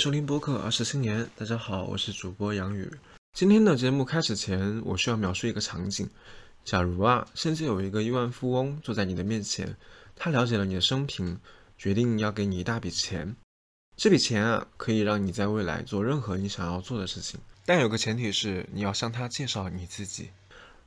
[0.00, 1.28] 收听播客二十青年。
[1.36, 2.90] 大家好，我是主播杨宇。
[3.34, 6.08] 今天的节目开始前，我需要描述一个场景：
[6.64, 9.76] 假如啊，现在有一个亿万富翁坐在你的面前，
[10.16, 11.38] 他了解了你的生平，
[11.76, 13.36] 决定要给你一大笔钱。
[13.94, 17.38] 这笔钱啊，可以让你在未来做任何你想要做的事情。
[17.66, 20.30] 但有个前提是，你要向他介绍你自己，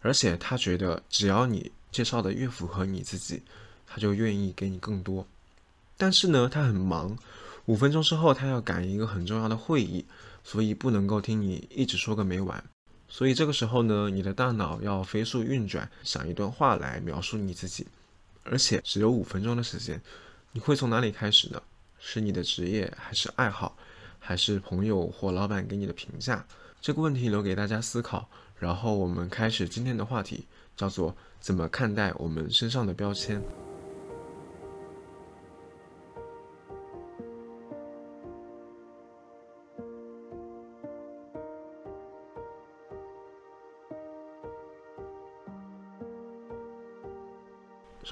[0.01, 3.43] 而且他觉得只要你介绍的越符合你自己，
[3.85, 5.27] 他就愿意给你更多。
[5.97, 7.15] 但是呢，他很忙。
[7.65, 10.05] 五分钟之后，他要赶一个很重要的会议，
[10.43, 12.61] 所以不能够听你一直说个没完。
[13.07, 17.87] 所以这个时候呢，你的大脑要飞速运转，想一段话来描述你自己，
[18.43, 20.01] 而且只有五分钟的时间。
[20.51, 21.61] 你会从哪里开始呢？
[21.99, 23.77] 是你的职业，还是爱好，
[24.19, 26.45] 还是朋友或老板给你的评价？
[26.81, 28.27] 这个问题留给大家思考。
[28.59, 33.41] 然后我们开始今天的话题，叫做怎么看待我们身上的标签。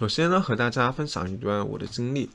[0.02, 2.28] 首先呢，和大家分享一段我的经历。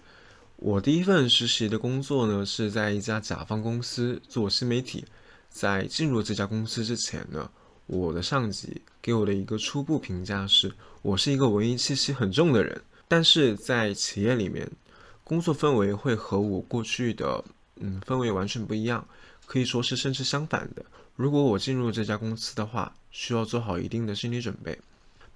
[0.55, 5.05] 我第一份实习的工作呢，是在一家甲方公司做新媒体。
[5.48, 7.50] 在进入这家公司之前呢，
[7.87, 10.72] 我的上级给我的一个初步评价是，
[11.03, 12.81] 我是一个文艺气息很重的人。
[13.09, 14.71] 但是在企业里面，
[15.25, 17.44] 工作氛围会和我过去的
[17.81, 19.04] 嗯氛围完全不一样，
[19.44, 20.87] 可以说是甚至相反的。
[21.16, 24.78] 如果我进入这家公司的话，需要做好一定的心理准备。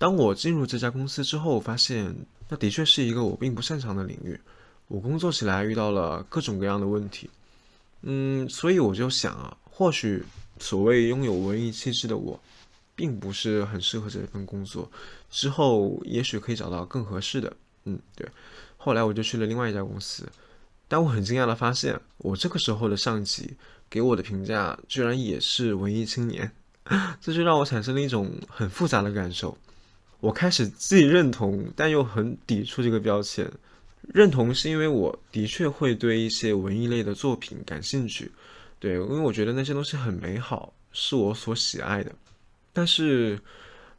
[0.01, 2.17] 当我进入这家公司之后，发现
[2.49, 4.41] 那的确是一个我并不擅长的领域。
[4.89, 7.29] 我工作起来遇到了各种各样的问题，
[8.01, 10.25] 嗯，所以我就想啊，或许
[10.59, 12.41] 所谓拥有文艺气质的我，
[12.97, 14.91] 并不是很适合这份工作。
[15.29, 17.55] 之后也许可以找到更合适的。
[17.85, 18.27] 嗯，对。
[18.79, 20.27] 后来我就去了另外一家公司，
[20.89, 23.55] 但我很惊讶的发现，我这个时候的上级
[23.91, 26.51] 给我的评价居然也是文艺青年，
[27.21, 29.55] 这就让我产生了一种很复杂的感受。
[30.21, 33.51] 我开始既认同，但又很抵触这个标签。
[34.13, 38.31] 认同是因为我的确会对一些文艺类的作品感兴趣，
[38.79, 42.13] 对，因为我觉得那些东西很美好，是我所喜爱的。
[42.73, 43.39] 但是，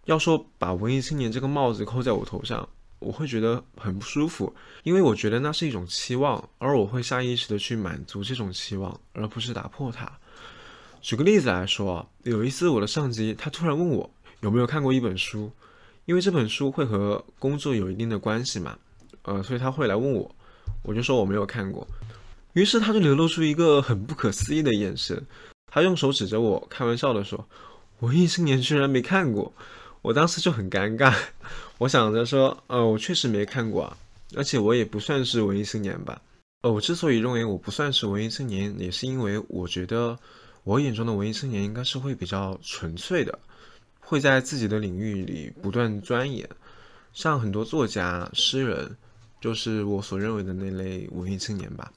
[0.06, 2.68] 要说把文艺青年这个帽子扣在我头上，
[3.00, 10.12] 我会觉得很不舒服，因为我觉得那是一种期望，而我会下意识的去满足这种期望，而不是打破它。
[11.02, 14.10] 举个例子来说，有一次我的上级他突然问我
[14.42, 15.52] 有没有看过一本书。
[16.06, 18.78] 因为这本书会和工作有一定的关系嘛，
[19.24, 20.36] 呃，所以他会来问我，
[20.84, 21.88] 我就说我没有看过，
[22.54, 25.24] 于是他就流露出一个很不可思议的眼神，
[25.72, 27.48] 他用手指着我，开玩笑的说
[28.02, 29.54] ：“文艺青年居然没看过。”
[30.02, 31.16] 我当时就很尴尬，
[31.78, 33.96] 我想着说：“呃，我确实没看过啊，
[34.36, 36.20] 而且我也不算是文艺青年吧。”
[36.64, 40.18] 呃，我之所以认为我不算是文艺青年，也是因为我觉得
[40.64, 43.38] 我眼中的文艺青年应该是会比较纯粹的。
[44.02, 46.48] 会在自己的领域里不断钻研，
[47.14, 48.98] 像很多作家、诗人，
[49.40, 51.92] 就是我所认为的那类文艺青年吧。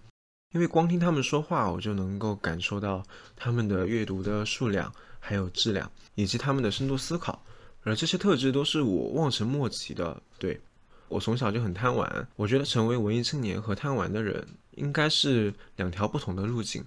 [0.52, 3.02] 因为光听他们说话，我就能够感受到
[3.34, 7.44] 他们的阅读的数量，还有质量，以及他们的深度思考。
[7.82, 10.22] 而这些特质都是我望尘莫及的。
[10.38, 10.60] 对
[11.08, 14.46] 我从小就很贪玩，我觉得成为文艺青年和贪玩的人
[14.76, 16.84] 应该是两条不同的路径，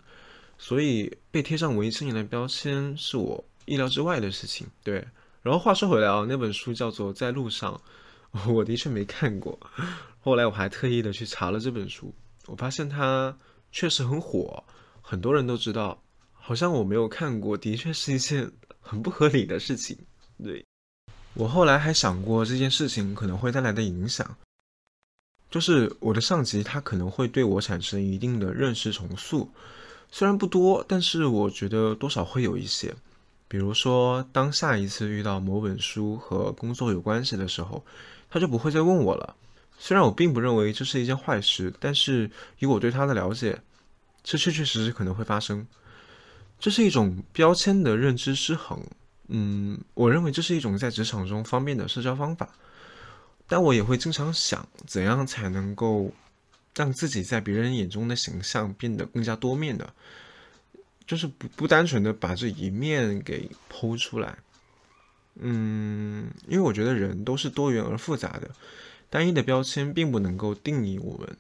[0.58, 4.66] 所以被贴上文艺青年的标签是我意料之外的事情。
[4.84, 5.06] 对。
[5.44, 7.80] 然后话说回来啊，那本书叫做《在路上》，
[8.52, 9.58] 我的确没看过。
[10.20, 12.14] 后来我还特意的去查了这本书，
[12.48, 13.38] 我发现它
[13.72, 14.62] 确实很火，
[15.02, 16.02] 很多人都知道。
[16.34, 19.98] 好像我没有看过，的确是一件很不合理的事情。
[20.44, 20.66] 对
[21.34, 24.38] 我后来还想过这件事情可能会带来的影响，
[25.50, 29.50] 就是我的上级他可能会对我产生一定的认识重塑，
[30.12, 32.94] 虽然不多，但是我觉得多少会有一些。
[33.48, 37.86] 比如说，当下一次遇到某本书和工作有关系的时候，
[38.30, 39.36] 他就不会再问我了。
[39.80, 42.30] 虽然我并不认为这是一件坏事，但是
[42.60, 43.62] 以我对他的了解，
[44.24, 45.66] 这确确实实可能会发生。
[46.60, 48.84] 这是一种标签的认知失衡。
[49.28, 52.50] 嗯，我认为这是一种在职场中方便的社交方法，
[53.48, 56.12] 但我也会经常想，怎样才能够
[56.76, 59.94] 让自己在别人眼中的形象变得更加多面的。
[61.08, 64.38] 就是不不单纯的把这一面给剖出来，
[65.40, 68.52] 嗯，因为我觉得人都是多元而复杂的，
[69.10, 71.38] 单一的标签并不能够定义我们。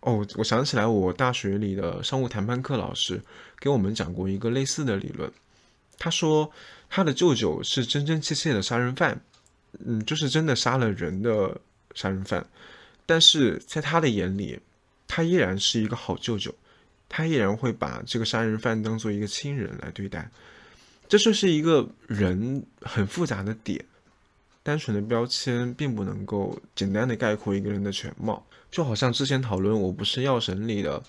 [0.00, 3.20] 哦，我想起来，我大学里的商务谈判课老师
[3.58, 5.28] 给我们讲过一个类似的理论。
[5.98, 6.52] 他说，
[6.88, 9.20] 他的舅舅是真真切切的杀人犯，
[9.84, 11.60] 嗯，就是真的杀了人的
[11.94, 12.46] 杀人犯，
[13.04, 14.60] 但是在他的眼里，
[15.08, 16.54] 他依然是一个好舅舅。
[17.08, 20.30] 他依然会把这个杀人犯当做一个亲人来对待。
[21.08, 23.84] 这就是一个人很复杂的点，
[24.62, 28.44] 单纯的标签并不能够简单的概括一个人的全貌。
[28.70, 31.00] 就好像之前讨论《我不是药神》里的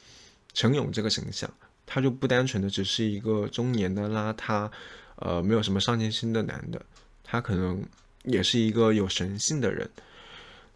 [0.54, 1.52] 程勇这个形象，
[1.86, 4.70] 他就不单纯的只是一个中年的邋遢，
[5.16, 6.80] 呃，没有什么上进心的男的，
[7.24, 7.84] 他可能
[8.24, 9.90] 也是一个有神性的人。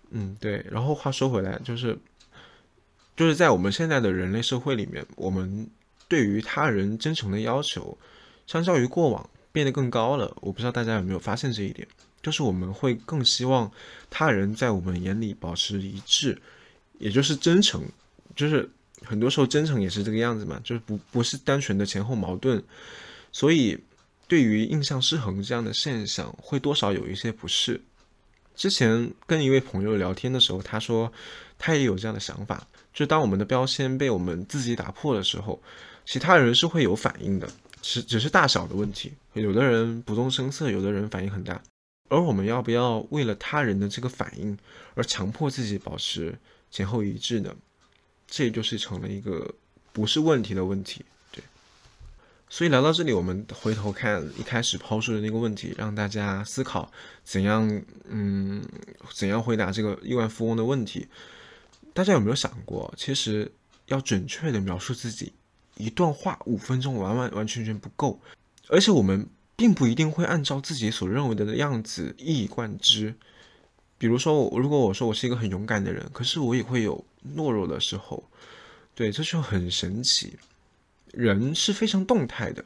[0.09, 0.65] 嗯，对。
[0.69, 1.97] 然后话说回来，就是
[3.21, 5.69] 就是在我们现在的人类社会里面，我们
[6.07, 7.95] 对于他人真诚的要求。
[8.47, 11.88] 相较于过往变得更高了，我不知道大家有没有发现这一点，
[12.23, 13.71] 就是我们会更希望
[14.09, 16.35] 他人在我们眼里保持一致，
[16.97, 17.83] 也就是真诚，
[18.35, 18.68] 就是
[19.06, 22.63] 很多时候真诚也是这个样子嘛，就是不不是单纯的前后矛盾，
[23.31, 23.77] 所以
[24.27, 27.79] 对于印象失衡这样的现象，会多少有一些不适。
[28.56, 31.13] 之前跟一位朋友聊天的时候，他说
[31.59, 35.61] 他也有这样的想法，就当我们的标签被我们自己打破的时候，
[36.05, 37.49] 其他人是会有反应的。
[37.81, 41.59] 只只是大小的问题，有的人不动声色，有的人反应很大。
[42.09, 44.55] 而我们要不要为了他人的这个反应
[44.93, 46.38] 而强迫自己保持
[46.69, 47.55] 前后一致呢？
[48.27, 49.55] 这就是成了一个
[49.91, 51.03] 不是问题的问题。
[51.31, 51.41] 对，
[52.49, 56.91] 所以聊到这里，我们回头看一开始抛出的那个问题，让大家思考
[57.23, 58.63] 怎样，嗯，
[59.11, 61.07] 怎样回答这个亿万富翁的问题。
[61.93, 63.51] 大家有没有想过，其实
[63.88, 65.33] 要准确的描述自己？
[65.77, 68.19] 一段话五分钟完完完全全不够，
[68.67, 73.15] 而且我们并不一定会按照自己所认为的样子一以贯之。
[73.97, 77.03] 比如说，如果我说我是一个很勇敢的人，可是我也会有
[77.35, 78.23] 懦弱的时候，
[78.95, 80.38] 对，这就很神奇。
[81.11, 82.63] 人是非常动态的，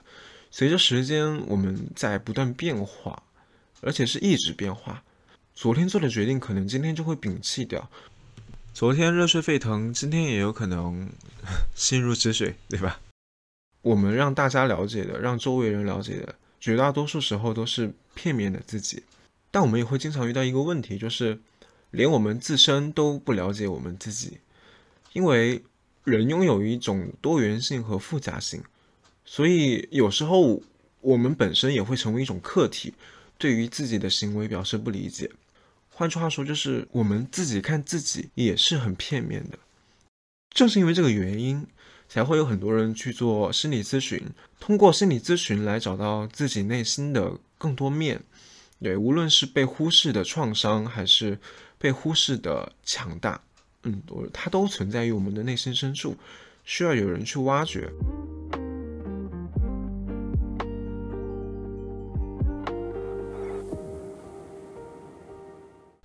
[0.51, 3.23] 随着时间我们在不断变化，
[3.81, 5.03] 而且是一直变化。
[5.53, 7.89] 昨天做的决定，可能今天就会摒弃掉。
[8.75, 11.09] 昨天热血沸腾，今天也有可能
[11.73, 12.99] 心如止水，对吧？
[13.81, 19.03] 我们让大家了解的，让周围人了解的，绝大多数时候都是片面的自己。
[19.49, 21.39] 但我们也会经常遇到一个问题，就是
[21.91, 24.39] 连我们自身都不了解我们自己。
[25.13, 25.63] 因为
[26.03, 28.61] 人拥有一种多元性和复杂性，
[29.23, 30.61] 所以有时候
[30.99, 32.93] 我们本身也会成为一种客体，
[33.37, 35.31] 对于自己的行为表示不理解。
[35.95, 39.57] 换句话说，就是我们自己看自己也是很片面的。
[40.49, 41.65] 正是因为这个原因。
[42.07, 44.21] 才会有很多人去做心理咨询，
[44.59, 48.21] 通过心理咨询来找到自己内心的更多面。
[48.79, 51.37] 对，无论是被忽视的创伤，还是
[51.79, 53.41] 被忽视的强大，
[53.83, 56.15] 嗯，它都存在于我们的内心深处，
[56.63, 57.89] 需要有人去挖掘。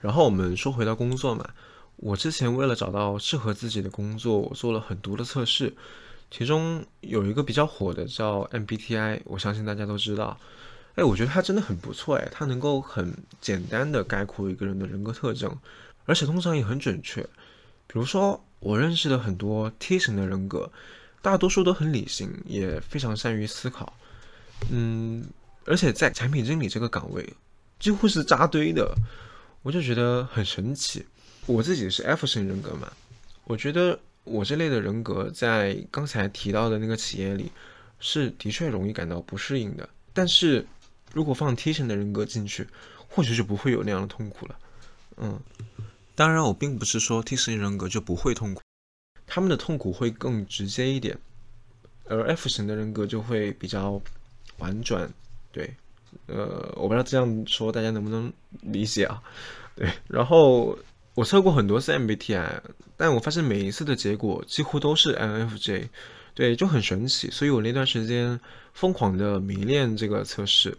[0.00, 1.49] 然后我们说回到工作嘛。
[1.97, 5.73] 我之前为了找到适合自己的工作，我做了很多的测试，
[6.30, 10.38] 其中有一个比较火的叫 MBTI，我相信大家都知道。
[10.95, 15.54] 哎，我觉得它真的很不错，哎，它能够很简单的概括一个人的人格特征，
[16.07, 17.23] 而且通常也很准确。
[17.87, 20.73] 比如说，我认识的很多 T 型的人格，
[21.21, 23.92] 大多数都很理性，也非常善于思考。
[24.71, 25.25] 嗯，
[25.66, 27.35] 而且在产品经理这个岗位，
[27.78, 28.95] 几乎是扎堆的，
[29.62, 31.04] 我就觉得很神奇。
[31.46, 32.92] 我自己是 F 型人格嘛，
[33.44, 37.50] 我觉得我这类的人格在刚才提到的那个企业里
[37.98, 39.88] 是的确容易感到不适应的。
[40.12, 40.66] 但是
[41.12, 42.66] 如果放 T 型的人格进去，
[43.08, 44.58] 或许就不会有那样的痛苦了。
[45.16, 45.40] 嗯，
[46.14, 48.62] 当然我并不是说 T 型人格就不会痛苦，
[49.26, 51.18] 他们的痛苦会更直接一点，
[52.04, 54.00] 而 F 型的人格就会比较
[54.58, 55.12] 婉转。
[55.52, 55.74] 对，
[56.26, 59.22] 呃，我不知道这样说大家能不能理解啊？
[59.76, 60.78] 对，然后。
[61.16, 62.60] 我测过很多次 MBTI，
[62.96, 65.88] 但我发现每一次的结果几乎都是 INFJ，
[66.34, 67.28] 对，就很神奇。
[67.30, 68.38] 所以我那段时间
[68.72, 70.78] 疯狂的迷恋这个测试，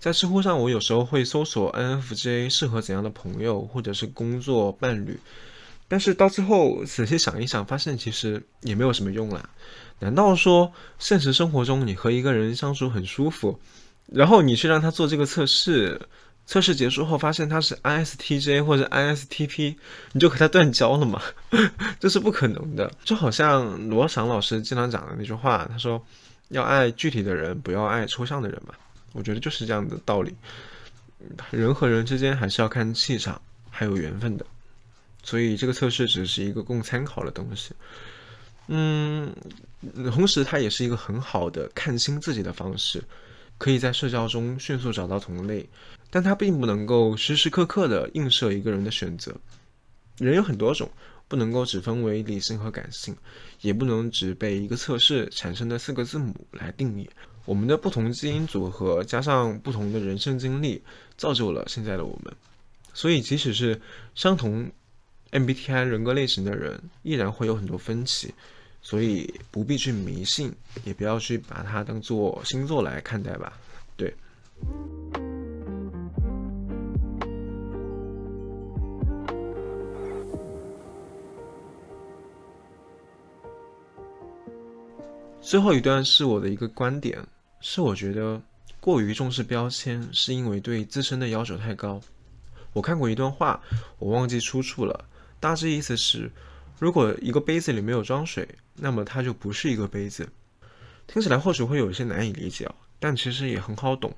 [0.00, 5.20] 在知乎上我有时候会搜索 INFJ 适合怎样的朋友或者是工作伴侣，
[5.86, 9.48] 但是到最后仔细想一想，发现其实也没有什么用啦。
[10.00, 13.60] 难道说现实生活中你和一个人相处很舒服，
[14.12, 16.00] 然后你去让他做这个测试？
[16.46, 19.76] 测试结束后发现他是 ISTJ 或者 ISTP，
[20.12, 21.20] 你就和他断交了吗？
[22.00, 22.90] 这是不可能的。
[23.04, 26.02] 就好像罗翔老师经常讲的那句话，他说
[26.48, 28.72] 要爱具体的人，不要爱抽象的人嘛。
[29.12, 30.34] 我觉得就是这样的道理。
[31.50, 33.38] 人和人之间还是要看气场，
[33.68, 34.46] 还有缘分的。
[35.22, 37.74] 所以这个测试只是一个供参考的东西。
[38.68, 39.30] 嗯，
[40.10, 43.04] 同时它也是一个很好的看清自己的方式，
[43.58, 45.68] 可以在社交中迅速找到同类。
[46.10, 49.34] 但它并不能够时时刻刻的映射一个人的选择。
[50.16, 50.90] 人有很多种，
[51.28, 53.14] 不能够只分为理性和感性，
[53.60, 57.08] 也不能只被一个测试产生的四个字母来定义。
[57.44, 60.82] 我们的不同基因组合加上不同的人生经历，
[61.16, 62.34] 造就了现在的我们。
[62.94, 63.80] 所以，即使是
[64.14, 64.70] 相同
[65.30, 68.34] MBTI 人格类型的人，依然会有很多分歧。
[68.90, 70.50] 所以，不必去迷信，
[70.82, 73.52] 也不要去把它当做星座来看待吧。
[73.98, 74.14] 对。
[85.42, 87.22] 最后一段是我的一个观点，
[87.60, 88.40] 是我觉得
[88.80, 92.00] 过于重视标签，是因为对自身的要求太高。
[92.72, 93.60] 我看过一段话，
[93.98, 95.04] 我忘记出处了，
[95.38, 96.30] 大致意思是：
[96.78, 100.28] 如果一个杯子里没有装水，那么它就不是一个杯子。
[101.06, 102.68] 听起来或许会有一些难以理解，
[102.98, 104.14] 但其实也很好懂，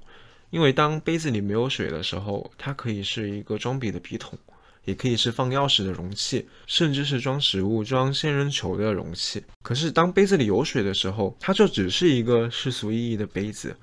[0.50, 4.38] 因为当杯子里没有水的时候，它可以是一个装笔的笔筒。
[4.86, 9.44] 也可以是放钥匙的容器，甚至是装食物、装仙人球的容器。
[9.62, 13.76] 可是，当杯子里有水的时候，它就只是一个世俗意义的杯子。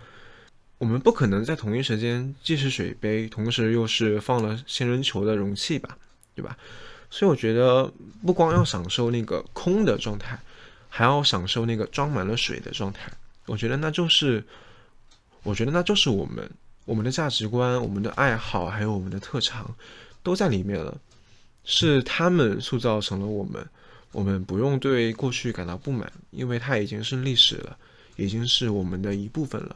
[0.80, 5.96] 我们不可能在同一时间既是水杯，同时又是放了仙人球的容器吧？
[6.34, 6.58] 对吧？
[7.10, 7.92] 所以，我觉得
[8.26, 10.40] 不光要享受那个空的状态，
[10.90, 13.12] 还要享受那个装满了水的状态。
[13.46, 14.44] 我觉得那就是，
[15.44, 16.50] 我觉得那就是我们
[16.86, 19.74] 我们的价值观、我们的爱好，还有我们的特长。
[20.24, 20.98] 都在里面了，
[21.64, 23.66] 是他们塑造成了我们，
[24.12, 27.78] 我们不用对过去感到不满，因为它已经是历史了，
[28.18, 29.74] 已经是我们的一部分了。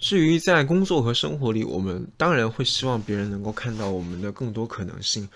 [0.00, 5.28] 至于在工作和生活里，我们当然会希望别人能够看到我们的更多可能性，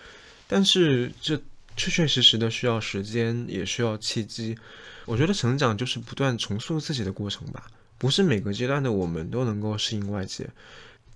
[0.49, 1.37] 但是这
[1.77, 4.57] 确确实实的需要时间，也需要契机。
[5.05, 7.67] 我觉得成长就是不断重塑自己的过程吧，
[7.99, 10.49] 不是每个阶段的我们都能够适应外界。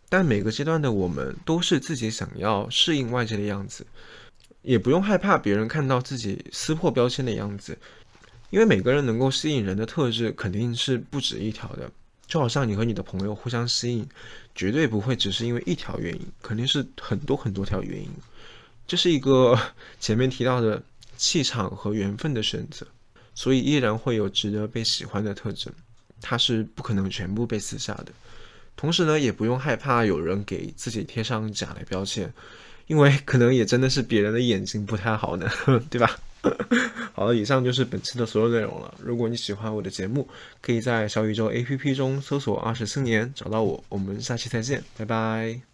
[0.09, 3.87] 但每个阶段的我们都是自己想要适应外界的样子，
[4.63, 7.79] 也不用害怕别人看到自己撕破标签的样子，
[8.51, 11.91] 因为每个人能够吸引人的特质肯定是不止一条的。
[12.27, 14.09] 就好像你和你的朋友互相吸引，
[14.55, 18.09] 绝对不会只是因为一条原因，肯定是很多很多条原因。
[18.91, 19.57] 这是一个
[20.01, 20.83] 前面提到的
[21.17, 22.85] 气场和缘分的选择，
[23.37, 25.73] 所以依然会有值得被喜欢的特征，
[26.21, 28.07] 它是不可能全部被撕下的。
[28.75, 32.33] 同时呢，也不用害怕有人给自己贴上假的标签，
[32.89, 35.49] 因为可能也真的是别人的眼睛不太好呢，
[35.89, 36.19] 对吧？
[37.15, 38.93] 好了，以上就是本期的所有内容了。
[39.01, 40.27] 如果你喜欢我的节目，
[40.61, 43.85] 可以在小宇宙 APP 中搜索“二十四年”找到我。
[43.89, 45.70] 我们下期再见，拜拜。